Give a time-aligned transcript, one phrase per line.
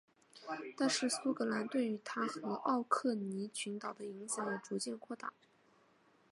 [0.75, 5.31] 但是苏格兰对于它和奥克尼群岛的影响也逐渐扩大。